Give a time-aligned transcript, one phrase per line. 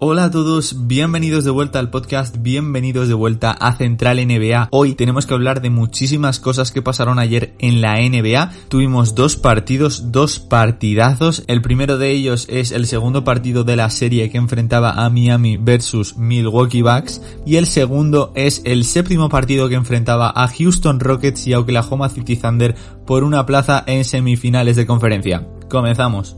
[0.00, 4.68] Hola a todos, bienvenidos de vuelta al podcast, bienvenidos de vuelta a Central NBA.
[4.72, 8.50] Hoy tenemos que hablar de muchísimas cosas que pasaron ayer en la NBA.
[8.68, 11.44] Tuvimos dos partidos, dos partidazos.
[11.46, 15.58] El primero de ellos es el segundo partido de la serie que enfrentaba a Miami
[15.58, 17.22] versus Milwaukee Bucks.
[17.46, 22.08] Y el segundo es el séptimo partido que enfrentaba a Houston Rockets y a Oklahoma
[22.08, 22.74] City Thunder
[23.06, 25.46] por una plaza en semifinales de conferencia.
[25.68, 26.36] Comenzamos.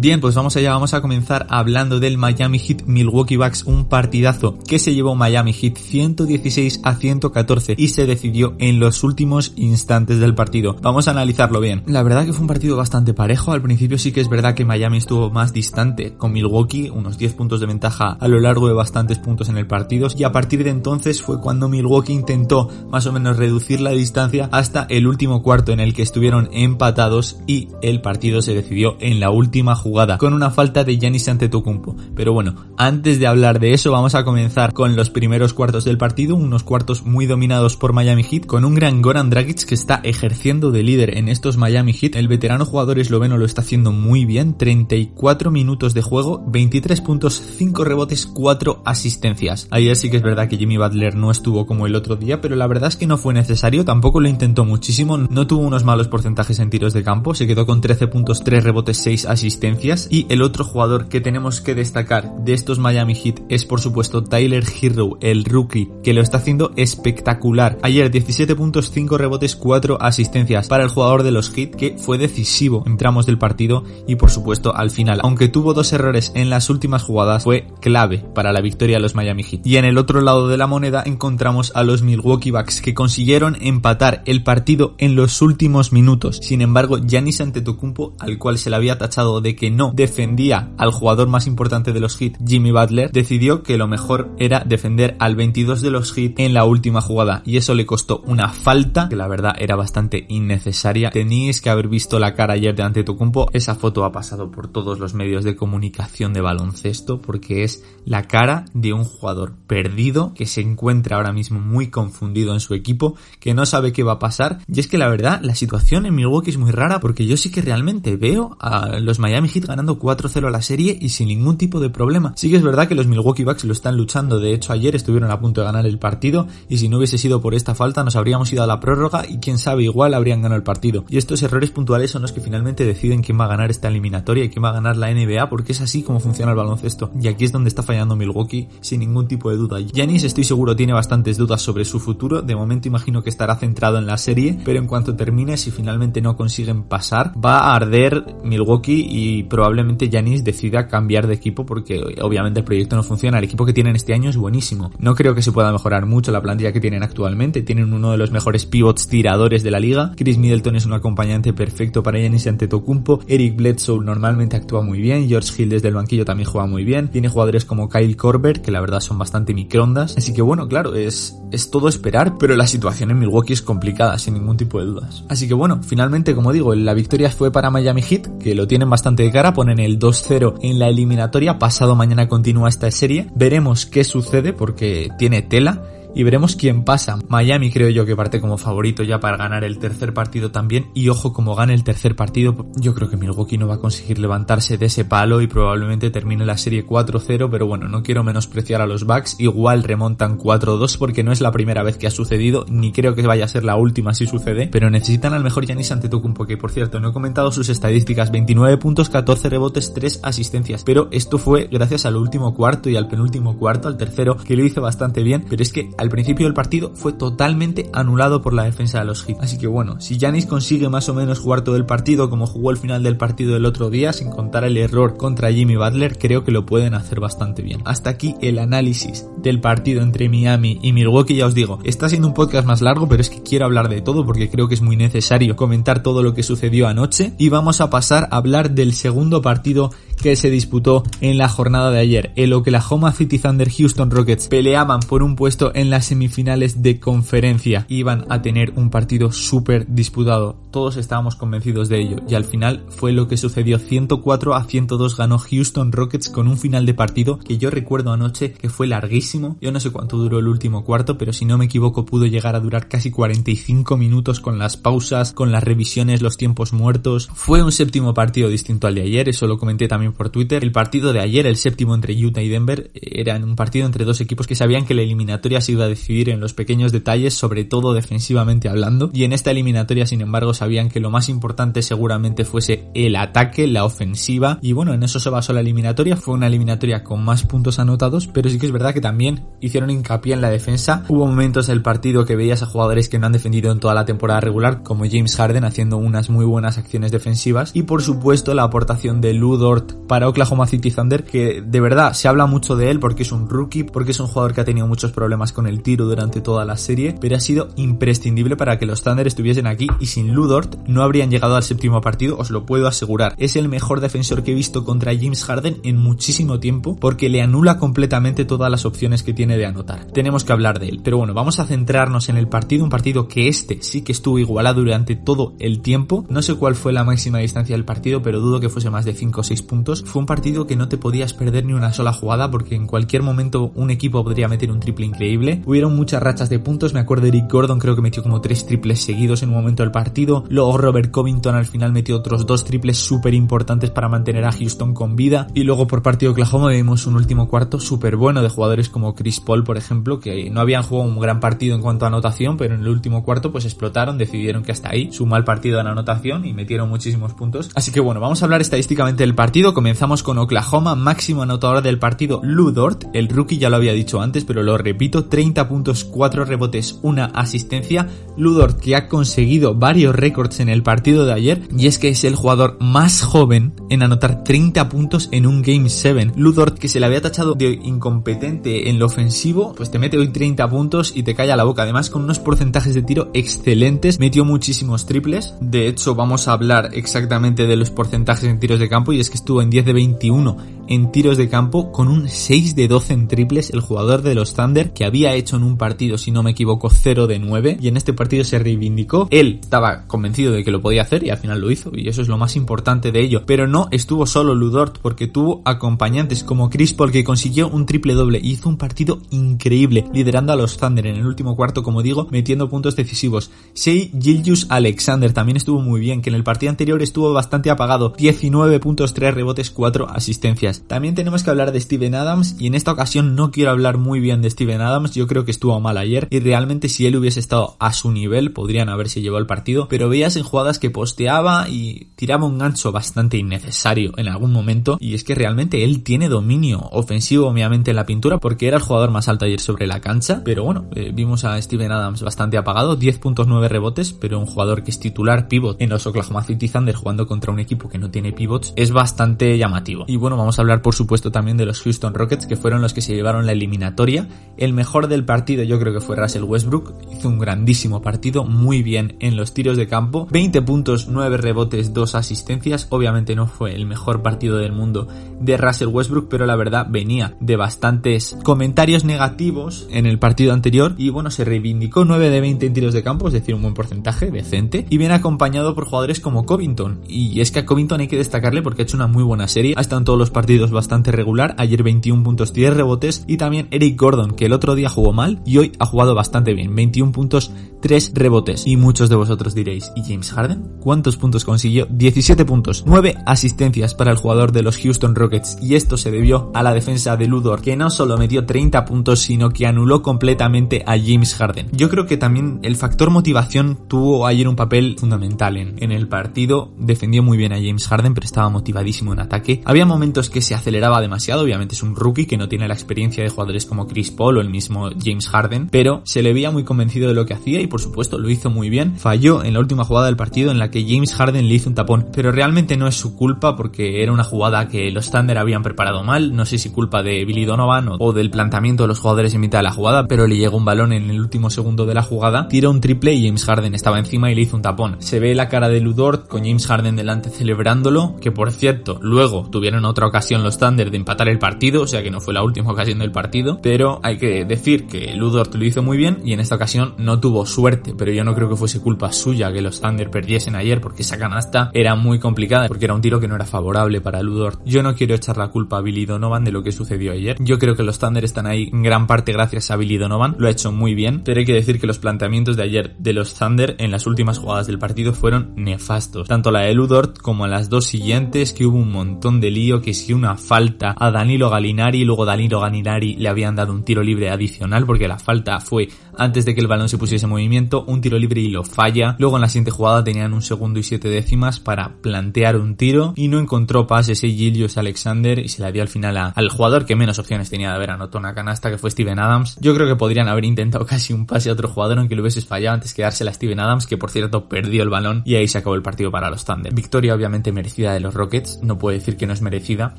[0.00, 4.58] Bien, pues vamos allá, vamos a comenzar hablando del Miami Heat Milwaukee Bucks, un partidazo
[4.66, 10.18] que se llevó Miami Heat 116 a 114 y se decidió en los últimos instantes
[10.18, 10.74] del partido.
[10.80, 11.82] Vamos a analizarlo bien.
[11.84, 14.64] La verdad que fue un partido bastante parejo, al principio sí que es verdad que
[14.64, 18.72] Miami estuvo más distante con Milwaukee, unos 10 puntos de ventaja a lo largo de
[18.72, 23.04] bastantes puntos en el partido y a partir de entonces fue cuando Milwaukee intentó más
[23.04, 27.68] o menos reducir la distancia hasta el último cuarto en el que estuvieron empatados y
[27.82, 31.96] el partido se decidió en la última jugada con una falta de Giannis Antetokounmpo.
[32.14, 35.98] Pero bueno, antes de hablar de eso vamos a comenzar con los primeros cuartos del
[35.98, 40.00] partido, unos cuartos muy dominados por Miami Heat, con un gran Goran Dragic que está
[40.04, 42.14] ejerciendo de líder en estos Miami Heat.
[42.14, 47.42] El veterano jugador esloveno lo está haciendo muy bien, 34 minutos de juego, 23 puntos,
[47.58, 49.66] 5 rebotes, 4 asistencias.
[49.70, 52.54] Ayer sí que es verdad que Jimmy Butler no estuvo como el otro día, pero
[52.54, 56.08] la verdad es que no fue necesario, tampoco lo intentó muchísimo, no tuvo unos malos
[56.08, 60.26] porcentajes en tiros de campo, se quedó con 13 puntos, 3 rebotes, 6 asistencias y
[60.28, 64.62] el otro jugador que tenemos que destacar de estos Miami Heat es por supuesto Tyler
[64.80, 67.78] Hero, el rookie, que lo está haciendo espectacular.
[67.82, 72.18] Ayer 17 puntos, 5 rebotes, 4 asistencias para el jugador de los Heat que fue
[72.18, 76.50] decisivo en tramos del partido y por supuesto al final, aunque tuvo dos errores en
[76.50, 79.66] las últimas jugadas, fue clave para la victoria de los Miami Heat.
[79.66, 83.56] Y en el otro lado de la moneda encontramos a los Milwaukee Bucks que consiguieron
[83.62, 86.38] empatar el partido en los últimos minutos.
[86.42, 90.90] Sin embargo, Giannis Antetokounmpo, al cual se le había tachado de que no defendía al
[90.90, 95.36] jugador más importante de los Heat, Jimmy Butler, decidió que lo mejor era defender al
[95.36, 99.16] 22 de los Heat en la última jugada y eso le costó una falta que
[99.16, 101.10] la verdad era bastante innecesaria.
[101.10, 103.50] Tenéis que haber visto la cara ayer de Antetokounmpo.
[103.52, 108.26] Esa foto ha pasado por todos los medios de comunicación de baloncesto porque es la
[108.28, 113.16] cara de un jugador perdido que se encuentra ahora mismo muy confundido en su equipo,
[113.38, 114.58] que no sabe qué va a pasar.
[114.66, 117.50] Y es que la verdad, la situación en Milwaukee es muy rara porque yo sí
[117.50, 121.80] que realmente veo a los Miami Heat ganando 4-0 la serie y sin ningún tipo
[121.80, 122.32] de problema.
[122.36, 125.30] Sí que es verdad que los Milwaukee Bucks lo están luchando, de hecho ayer estuvieron
[125.30, 128.16] a punto de ganar el partido y si no hubiese sido por esta falta nos
[128.16, 131.04] habríamos ido a la prórroga y quién sabe igual habrían ganado el partido.
[131.08, 134.44] Y estos errores puntuales son los que finalmente deciden quién va a ganar esta eliminatoria
[134.44, 137.10] y quién va a ganar la NBA porque es así como funciona el baloncesto.
[137.20, 139.80] Y aquí es donde está fallando Milwaukee sin ningún tipo de duda.
[139.80, 143.98] Yanis estoy seguro tiene bastantes dudas sobre su futuro, de momento imagino que estará centrado
[143.98, 148.36] en la serie, pero en cuanto termine si finalmente no consiguen pasar va a arder
[148.44, 153.36] Milwaukee y probablemente Janis decida cambiar de equipo porque obviamente el proyecto no funciona.
[153.36, 154.90] El equipo que tienen este año es buenísimo.
[154.98, 157.60] No creo que se pueda mejorar mucho la plantilla que tienen actualmente.
[157.62, 160.12] Tienen uno de los mejores pivots tiradores de la liga.
[160.16, 163.20] Chris Middleton es un acompañante perfecto para Giannis Antetokounmpo.
[163.26, 165.28] Eric Bledsoe normalmente actúa muy bien.
[165.28, 167.08] George Hill desde el banquillo también juega muy bien.
[167.08, 170.16] Tiene jugadores como Kyle Korver que la verdad son bastante microondas.
[170.16, 174.18] Así que bueno, claro, es, es todo esperar, pero la situación en Milwaukee es complicada,
[174.18, 175.24] sin ningún tipo de dudas.
[175.28, 178.88] Así que bueno, finalmente, como digo, la victoria fue para Miami Heat, que lo tienen
[178.88, 181.58] bastante de cara, ponen el 2-0 en la eliminatoria.
[181.58, 183.26] Pasado mañana continúa esta serie.
[183.34, 185.82] Veremos qué sucede porque tiene tela
[186.14, 187.18] y veremos quién pasa.
[187.28, 190.90] Miami creo yo que parte como favorito ya para ganar el tercer partido también.
[190.94, 194.18] Y ojo como gane el tercer partido yo creo que Milwaukee no va a conseguir
[194.18, 198.80] levantarse de ese palo y probablemente termine la serie 4-0 pero bueno no quiero menospreciar
[198.80, 199.36] a los Bucks.
[199.38, 203.26] Igual remontan 4-2 porque no es la primera vez que ha sucedido ni creo que
[203.26, 206.70] vaya a ser la última si sucede pero necesitan al mejor Giannis Antetokounmpo que por
[206.70, 208.30] cierto no he comentado sus estadísticas.
[208.30, 210.84] 29 puntos 14 rebotes 3 asistencias.
[210.84, 214.64] Pero esto fue gracias al último cuarto y al penúltimo cuarto al tercero que lo
[214.64, 215.44] hizo bastante bien.
[215.48, 219.22] Pero es que al principio del partido fue totalmente anulado por la defensa de los
[219.22, 219.36] Heat.
[219.42, 222.70] Así que bueno, si Janis consigue más o menos jugar todo el partido como jugó
[222.70, 226.42] el final del partido del otro día, sin contar el error contra Jimmy Butler, creo
[226.42, 227.82] que lo pueden hacer bastante bien.
[227.84, 232.28] Hasta aquí el análisis del partido entre Miami y Milwaukee, ya os digo, está siendo
[232.28, 234.82] un podcast más largo, pero es que quiero hablar de todo porque creo que es
[234.82, 238.94] muy necesario comentar todo lo que sucedió anoche y vamos a pasar a hablar del
[238.94, 239.90] segundo partido
[240.22, 245.00] que se disputó en la jornada de ayer, el Oklahoma City Thunder Houston Rockets peleaban
[245.00, 250.56] por un puesto en las semifinales de conferencia, iban a tener un partido súper disputado,
[250.70, 252.16] todos estábamos convencidos de ello.
[252.28, 256.58] Y al final fue lo que sucedió, 104 a 102 ganó Houston Rockets con un
[256.58, 260.38] final de partido que yo recuerdo anoche que fue larguísimo, yo no sé cuánto duró
[260.38, 264.40] el último cuarto, pero si no me equivoco pudo llegar a durar casi 45 minutos
[264.40, 268.94] con las pausas, con las revisiones, los tiempos muertos, fue un séptimo partido distinto al
[268.94, 270.62] de ayer, eso lo comenté también por Twitter.
[270.62, 274.20] El partido de ayer, el séptimo entre Utah y Denver, era un partido entre dos
[274.20, 277.94] equipos que sabían que la eliminatoria se a decidir en los pequeños detalles, sobre todo
[277.94, 279.10] defensivamente hablando.
[279.12, 283.66] Y en esta eliminatoria, sin embargo, sabían que lo más importante seguramente fuese el ataque,
[283.66, 284.58] la ofensiva.
[284.62, 286.16] Y bueno, en eso se basó la eliminatoria.
[286.16, 289.90] Fue una eliminatoria con más puntos anotados, pero sí que es verdad que también hicieron
[289.90, 291.04] hincapié en la defensa.
[291.08, 294.04] Hubo momentos del partido que veías a jugadores que no han defendido en toda la
[294.04, 297.70] temporada regular, como James Harden haciendo unas muy buenas acciones defensivas.
[297.74, 302.28] Y por supuesto la aportación de Ludort para Oklahoma City Thunder, que de verdad se
[302.28, 304.86] habla mucho de él porque es un rookie, porque es un jugador que ha tenido
[304.86, 308.86] muchos problemas con el tiro durante toda la serie, pero ha sido imprescindible para que
[308.86, 312.66] los Thunder estuviesen aquí y sin Ludort no habrían llegado al séptimo partido, os lo
[312.66, 313.36] puedo asegurar.
[313.38, 317.42] Es el mejor defensor que he visto contra James Harden en muchísimo tiempo porque le
[317.42, 320.06] anula completamente todas las opciones que tiene de anotar.
[320.06, 323.28] Tenemos que hablar de él, pero bueno, vamos a centrarnos en el partido, un partido
[323.28, 326.24] que este sí que estuvo igualado durante todo el tiempo.
[326.28, 329.14] No sé cuál fue la máxima distancia del partido, pero dudo que fuese más de
[329.14, 332.12] 5 o 6 puntos fue un partido que no te podías perder ni una sola
[332.12, 335.59] jugada porque en cualquier momento un equipo podría meter un triple increíble.
[335.66, 338.66] Hubieron muchas rachas de puntos, me acuerdo de Eric Gordon, creo que metió como tres
[338.66, 340.44] triples seguidos en un momento del partido.
[340.48, 344.94] Luego Robert Covington al final metió otros dos triples súper importantes para mantener a Houston
[344.94, 345.46] con vida.
[345.54, 349.40] Y luego por partido Oklahoma vimos un último cuarto súper bueno de jugadores como Chris
[349.40, 352.74] Paul, por ejemplo, que no habían jugado un gran partido en cuanto a anotación, pero
[352.74, 356.44] en el último cuarto pues explotaron, decidieron que hasta ahí su mal partido en anotación
[356.44, 357.70] y metieron muchísimos puntos.
[357.74, 359.74] Así que bueno, vamos a hablar estadísticamente del partido.
[359.74, 364.44] Comenzamos con Oklahoma, máximo anotador del partido Ludort, el rookie ya lo había dicho antes,
[364.44, 368.08] pero lo repito, 30 puntos, 4 rebotes, una asistencia.
[368.36, 372.24] Ludort que ha conseguido varios récords en el partido de ayer y es que es
[372.24, 376.32] el jugador más joven en anotar 30 puntos en un Game 7.
[376.36, 380.28] Ludort que se le había tachado de incompetente en lo ofensivo, pues te mete hoy
[380.28, 381.82] 30 puntos y te calla la boca.
[381.82, 385.54] Además con unos porcentajes de tiro excelentes, metió muchísimos triples.
[385.60, 389.30] De hecho vamos a hablar exactamente de los porcentajes en tiros de campo y es
[389.30, 390.56] que estuvo en 10 de 21
[390.88, 394.54] en tiros de campo con un 6 de 12 en triples el jugador de los
[394.54, 397.88] Thunder que había hecho en un partido si no me equivoco 0 de 9 y
[397.88, 399.28] en este partido se reivindicó.
[399.30, 402.22] Él estaba convencido de que lo podía hacer y al final lo hizo y eso
[402.22, 403.42] es lo más importante de ello.
[403.46, 408.14] Pero no estuvo solo Ludort porque tuvo acompañantes como Chris Paul que consiguió un triple
[408.14, 412.02] doble y hizo un partido increíble liderando a los Thunder en el último cuarto como
[412.02, 413.50] digo metiendo puntos decisivos.
[413.74, 418.12] Shea Gilgius Alexander también estuvo muy bien que en el partido anterior estuvo bastante apagado.
[418.16, 420.82] 19 puntos 3 rebotes 4 asistencias.
[420.86, 424.20] También tenemos que hablar de Steven Adams y en esta ocasión no quiero hablar muy
[424.20, 427.38] bien de Steven Adams, yo creo que estuvo mal ayer y realmente si él hubiese
[427.38, 431.68] estado a su nivel podrían haberse llevado el partido, pero veías en jugadas que posteaba
[431.68, 436.28] y tiraba un gancho bastante innecesario en algún momento y es que realmente él tiene
[436.28, 440.00] dominio ofensivo obviamente en la pintura porque era el jugador más alto ayer sobre la
[440.00, 444.82] cancha, pero bueno, eh, vimos a Steven Adams bastante apagado, 10.9 rebotes, pero un jugador
[444.82, 448.10] que es titular pivot en los Oklahoma City Thunder jugando contra un equipo que no
[448.10, 450.06] tiene pivots es bastante llamativo.
[450.08, 452.94] Y bueno, vamos a hablar por supuesto también de los Houston Rockets, que fueron los
[452.94, 454.26] que se llevaron la eliminatoria.
[454.56, 458.82] El mejor del partido yo creo que fue Russell Westbrook, hizo un grandísimo partido, muy
[458.82, 463.74] bien en los tiros de campo, 20 puntos, 9 rebotes, 2 asistencias, obviamente no fue
[463.74, 465.08] el mejor partido del mundo
[465.40, 470.94] de Russell Westbrook, pero la verdad venía de bastantes comentarios negativos en el partido anterior
[470.96, 473.74] y bueno, se reivindicó 9 de 20 en tiros de campo, es decir, un buen
[473.74, 478.08] porcentaje, decente, y viene acompañado por jugadores como Covington, y es que a Covington hay
[478.08, 480.70] que destacarle porque ha hecho una muy buena serie, ha estado en todos los partidos
[480.70, 484.88] bastante regular, ayer 21 puntos 10 rebotes y también Eric Gordon que el otro día
[484.88, 489.16] jugó mal y hoy ha jugado bastante bien, 21 puntos 3 rebotes y muchos de
[489.16, 490.76] vosotros diréis, ¿y James Harden?
[490.80, 491.86] ¿Cuántos puntos consiguió?
[491.90, 496.50] 17 puntos, 9 asistencias para el jugador de los Houston Rockets y esto se debió
[496.54, 500.82] a la defensa de Ludor que no solo metió 30 puntos sino que anuló completamente
[500.86, 501.68] a James Harden.
[501.72, 506.08] Yo creo que también el factor motivación tuvo ayer un papel fundamental en, en el
[506.08, 509.62] partido, defendió muy bien a James Harden pero estaba motivadísimo en ataque.
[509.64, 513.22] Había momentos que se aceleraba demasiado, obviamente es un rookie que no tiene la experiencia
[513.22, 516.64] de jugadores como Chris Paul o el mismo James Harden, pero se le veía muy
[516.64, 518.96] convencido de lo que hacía y por supuesto lo hizo muy bien.
[518.96, 521.74] Falló en la última jugada del partido en la que James Harden le hizo un
[521.74, 525.62] tapón, pero realmente no es su culpa porque era una jugada que los Thunder habían
[525.62, 529.34] preparado mal, no sé si culpa de Billy Donovan o, del planteamiento de los jugadores
[529.34, 531.94] en mitad de la jugada, pero le llegó un balón en el último segundo de
[531.94, 534.96] la jugada, tiró un triple y James Harden estaba encima y le hizo un tapón.
[535.00, 539.48] Se ve la cara de Ludort con James Harden delante celebrándolo, que por cierto, luego
[539.50, 542.42] tuvieron otra ocasión los Thunder de empatar el partido, o sea que no fue la
[542.42, 546.32] última ocasión del partido, pero hay que decir que Ludort lo hizo muy bien y
[546.32, 549.62] en esta ocasión no tuvo suerte, pero yo no creo que fuese culpa suya que
[549.62, 553.28] los Thunder perdiesen ayer porque esa canasta era muy complicada, porque era un tiro que
[553.28, 554.60] no era favorable para Ludort.
[554.64, 557.36] Yo no quiero echar la culpa a Billy Donovan de lo que sucedió ayer.
[557.40, 560.48] Yo creo que los Thunder están ahí en gran parte gracias a Billy Donovan, lo
[560.48, 563.34] ha hecho muy bien, pero hay que decir que los planteamientos de ayer de los
[563.34, 566.28] Thunder en las últimas jugadas del partido fueron nefastos.
[566.28, 569.94] Tanto la de Ludort como las dos siguientes, que hubo un montón de lío, que
[569.94, 574.30] si una falta a Danilo Galinari, luego Danilo Galinari le habían dado un tiro libre
[574.30, 575.88] adicional porque la falta fue
[576.20, 579.16] antes de que el balón se pusiese en movimiento, un tiro libre y lo falla.
[579.18, 583.14] Luego en la siguiente jugada tenían un segundo y siete décimas para plantear un tiro
[583.16, 586.84] y no encontró pases ese Gilius Alexander y se la dio al final al jugador
[586.84, 589.56] que menos opciones tenía de haber anotado una canasta que fue Steven Adams.
[589.60, 592.46] Yo creo que podrían haber intentado casi un pase a otro jugador aunque lo hubieses
[592.46, 595.48] fallado antes que dársela a Steven Adams que por cierto perdió el balón y ahí
[595.48, 596.74] se acabó el partido para los Thunder.
[596.74, 599.94] Victoria obviamente merecida de los Rockets, no puedo decir que no es merecida,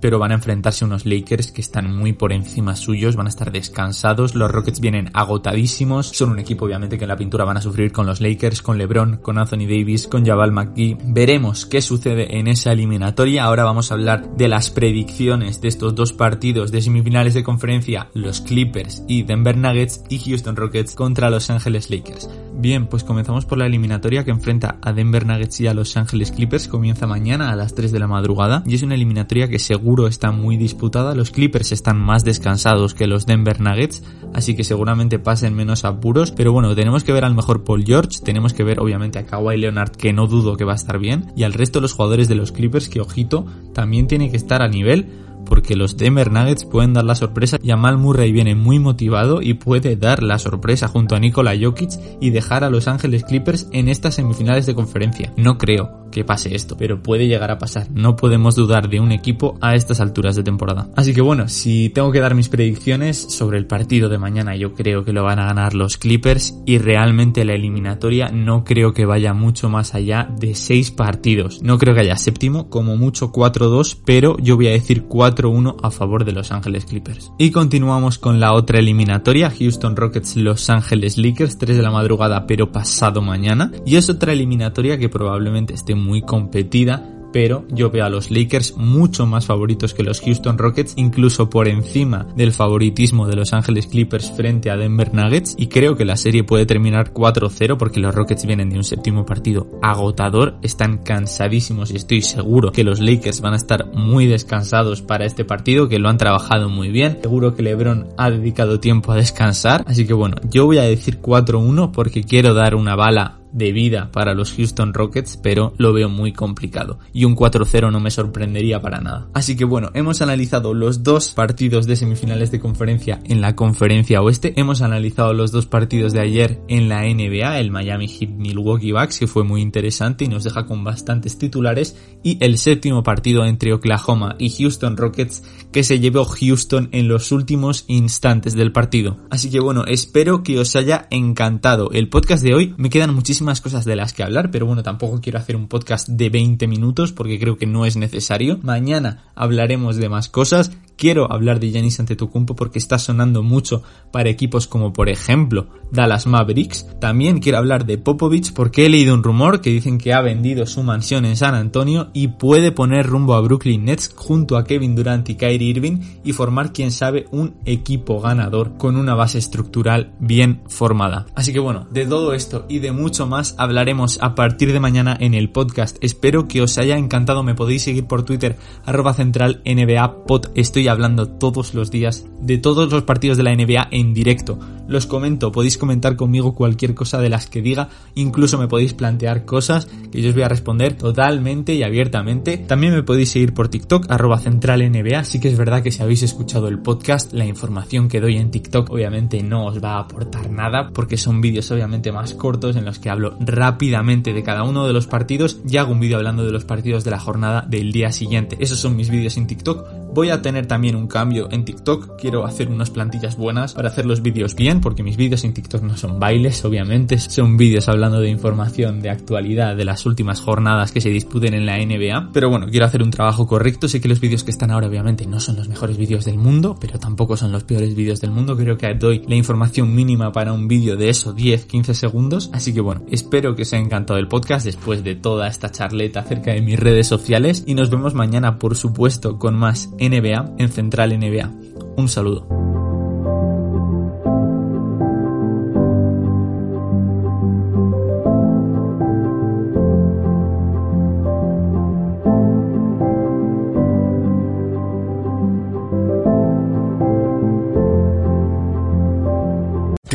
[0.00, 3.52] pero van a enfrentarse unos Lakers que están muy por encima suyos, van a estar
[3.52, 7.60] descansados, los Rockets vienen agotadísimos, son un equipo obviamente que en la pintura van a
[7.60, 10.96] sufrir con los Lakers, con LeBron, con Anthony Davis, con Jabal McGee.
[11.04, 13.44] Veremos qué sucede en esa eliminatoria.
[13.44, 18.08] Ahora vamos a hablar de las predicciones de estos dos partidos de semifinales de conferencia,
[18.14, 22.28] los Clippers y Denver Nuggets y Houston Rockets contra Los Angeles Lakers.
[22.60, 26.32] Bien, pues comenzamos por la eliminatoria que enfrenta a Denver Nuggets y a Los Angeles
[26.32, 26.66] Clippers.
[26.66, 30.32] Comienza mañana a las 3 de la madrugada y es una eliminatoria que seguro está
[30.32, 31.14] muy disputada.
[31.14, 34.02] Los Clippers están más descansados que los Denver Nuggets,
[34.34, 36.32] así que seguramente pasen menos apuros.
[36.32, 39.56] Pero bueno, tenemos que ver al mejor Paul George, tenemos que ver obviamente a Kawhi
[39.56, 42.26] Leonard que no dudo que va a estar bien y al resto de los jugadores
[42.26, 46.64] de los Clippers que ojito también tiene que estar a nivel porque los Denver Nuggets
[46.64, 47.58] pueden dar la sorpresa.
[47.64, 51.90] Jamal Murray viene muy motivado y puede dar la sorpresa junto a Nikola Jokic
[52.20, 55.32] y dejar a Los Ángeles Clippers en estas semifinales de conferencia.
[55.36, 57.88] No creo que pase esto, pero puede llegar a pasar.
[57.90, 60.88] No podemos dudar de un equipo a estas alturas de temporada.
[60.96, 64.74] Así que bueno, si tengo que dar mis predicciones sobre el partido de mañana, yo
[64.74, 69.06] creo que lo van a ganar los Clippers y realmente la eliminatoria no creo que
[69.06, 71.62] vaya mucho más allá de 6 partidos.
[71.62, 75.04] No creo que haya séptimo, como mucho 4-2, pero yo voy a decir
[75.38, 77.32] 4-1 a favor de Los Ángeles Clippers.
[77.38, 82.46] Y continuamos con la otra eliminatoria, Houston Rockets Los Ángeles Lakers, 3 de la madrugada
[82.46, 83.70] pero pasado mañana.
[83.86, 88.76] Y es otra eliminatoria que probablemente esté muy competida pero yo veo a los Lakers
[88.76, 93.86] mucho más favoritos que los Houston Rockets, incluso por encima del favoritismo de Los Angeles
[93.86, 98.14] Clippers frente a Denver Nuggets, y creo que la serie puede terminar 4-0 porque los
[98.14, 103.40] Rockets vienen de un séptimo partido agotador, están cansadísimos y estoy seguro que los Lakers
[103.40, 107.54] van a estar muy descansados para este partido, que lo han trabajado muy bien, seguro
[107.54, 111.92] que LeBron ha dedicado tiempo a descansar, así que bueno, yo voy a decir 4-1
[111.92, 116.32] porque quiero dar una bala de vida para los Houston Rockets, pero lo veo muy
[116.32, 116.98] complicado.
[117.12, 119.28] Y un 4-0 no me sorprendería para nada.
[119.34, 124.22] Así que bueno, hemos analizado los dos partidos de semifinales de conferencia en la conferencia
[124.22, 124.54] oeste.
[124.56, 129.18] Hemos analizado los dos partidos de ayer en la NBA, el Miami Heat Milwaukee Bucks,
[129.18, 131.96] que fue muy interesante y nos deja con bastantes titulares.
[132.22, 137.32] Y el séptimo partido entre Oklahoma y Houston Rockets, que se llevó Houston en los
[137.32, 139.18] últimos instantes del partido.
[139.30, 142.74] Así que bueno, espero que os haya encantado el podcast de hoy.
[142.76, 145.68] Me quedan muchísimas más cosas de las que hablar, pero bueno, tampoco quiero hacer un
[145.68, 148.58] podcast de 20 minutos porque creo que no es necesario.
[148.62, 154.28] Mañana hablaremos de más cosas quiero hablar de Giannis Antetokounmpo porque está sonando mucho para
[154.28, 156.86] equipos como por ejemplo Dallas Mavericks.
[157.00, 160.66] También quiero hablar de Popovich porque he leído un rumor que dicen que ha vendido
[160.66, 164.96] su mansión en San Antonio y puede poner rumbo a Brooklyn Nets junto a Kevin
[164.96, 170.12] Durant y Kyrie Irving y formar quién sabe un equipo ganador con una base estructural
[170.18, 171.26] bien formada.
[171.34, 175.16] Así que bueno, de todo esto y de mucho más hablaremos a partir de mañana
[175.18, 175.96] en el podcast.
[176.00, 177.42] Espero que os haya encantado.
[177.42, 180.48] Me podéis seguir por Twitter arroba central NBA pod.
[180.88, 184.58] Hablando todos los días de todos los partidos de la NBA en directo.
[184.88, 189.44] Los comento, podéis comentar conmigo cualquier cosa de las que diga, incluso me podéis plantear
[189.44, 192.56] cosas que yo os voy a responder totalmente y abiertamente.
[192.56, 195.24] También me podéis seguir por TikTok, arroba central NBA.
[195.24, 198.50] Sí que es verdad que si habéis escuchado el podcast, la información que doy en
[198.50, 202.86] TikTok obviamente no os va a aportar nada porque son vídeos obviamente más cortos en
[202.86, 206.46] los que hablo rápidamente de cada uno de los partidos y hago un vídeo hablando
[206.46, 208.56] de los partidos de la jornada del día siguiente.
[208.58, 212.16] Esos son mis vídeos en TikTok Voy a tener también un cambio en TikTok.
[212.16, 215.82] Quiero hacer unas plantillas buenas para hacer los vídeos bien, porque mis vídeos en TikTok
[215.82, 217.18] no son bailes, obviamente.
[217.18, 221.66] Son vídeos hablando de información, de actualidad, de las últimas jornadas que se disputen en
[221.66, 222.30] la NBA.
[222.32, 223.86] Pero bueno, quiero hacer un trabajo correcto.
[223.86, 226.76] Sé que los vídeos que están ahora obviamente no son los mejores vídeos del mundo,
[226.80, 228.56] pero tampoco son los peores vídeos del mundo.
[228.56, 232.50] Creo que doy la información mínima para un vídeo de eso, 10-15 segundos.
[232.52, 236.20] Así que bueno, espero que os haya encantado el podcast después de toda esta charleta
[236.20, 237.64] acerca de mis redes sociales.
[237.66, 241.50] Y nos vemos mañana, por supuesto, con más NBA en Central NBA.
[241.96, 242.57] Un saludo.